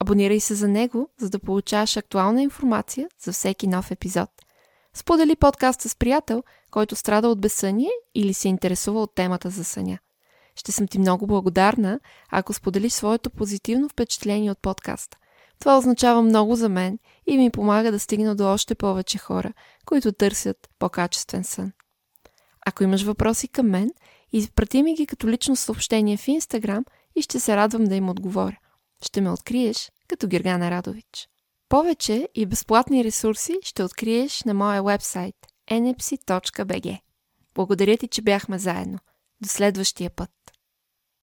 Абонирай 0.00 0.40
се 0.40 0.54
за 0.54 0.68
него, 0.68 1.08
за 1.20 1.30
да 1.30 1.38
получаваш 1.38 1.96
актуална 1.96 2.42
информация 2.42 3.08
за 3.22 3.32
всеки 3.32 3.66
нов 3.66 3.90
епизод. 3.90 4.30
Сподели 4.94 5.36
подкаста 5.36 5.88
с 5.88 5.96
приятел, 5.96 6.42
който 6.70 6.96
страда 6.96 7.28
от 7.28 7.40
безсъние 7.40 7.90
или 8.14 8.34
се 8.34 8.48
интересува 8.48 9.02
от 9.02 9.14
темата 9.14 9.50
за 9.50 9.64
съня. 9.64 9.98
Ще 10.56 10.72
съм 10.72 10.88
ти 10.88 10.98
много 10.98 11.26
благодарна, 11.26 12.00
ако 12.30 12.52
споделиш 12.52 12.92
своето 12.92 13.30
позитивно 13.30 13.88
впечатление 13.88 14.50
от 14.50 14.62
подкаста. 14.62 15.18
Това 15.58 15.78
означава 15.78 16.22
много 16.22 16.56
за 16.56 16.68
мен 16.68 16.98
и 17.26 17.38
ми 17.38 17.50
помага 17.50 17.92
да 17.92 17.98
стигна 17.98 18.36
до 18.36 18.52
още 18.52 18.74
повече 18.74 19.18
хора, 19.18 19.52
които 19.86 20.12
търсят 20.12 20.70
по-качествен 20.78 21.44
сън. 21.44 21.72
Ако 22.66 22.84
имаш 22.84 23.02
въпроси 23.02 23.48
към 23.48 23.70
мен, 23.70 23.90
изпрати 24.32 24.82
ми 24.82 24.94
ги 24.94 25.06
като 25.06 25.28
лично 25.28 25.56
съобщение 25.56 26.16
в 26.16 26.28
Инстаграм 26.28 26.84
и 27.16 27.22
ще 27.22 27.40
се 27.40 27.56
радвам 27.56 27.84
да 27.84 27.94
им 27.94 28.08
отговоря 28.08 28.58
ще 29.04 29.20
ме 29.20 29.30
откриеш 29.30 29.92
като 30.08 30.28
Гергана 30.28 30.70
Радович. 30.70 31.28
Повече 31.68 32.28
и 32.34 32.46
безплатни 32.46 33.04
ресурси 33.04 33.58
ще 33.62 33.84
откриеш 33.84 34.42
на 34.42 34.54
моя 34.54 34.82
вебсайт 34.82 35.34
npc.bg. 35.70 37.00
Благодаря 37.54 37.96
ти, 37.96 38.08
че 38.08 38.22
бяхме 38.22 38.58
заедно. 38.58 38.98
До 39.40 39.48
следващия 39.48 40.10
път! 40.10 40.30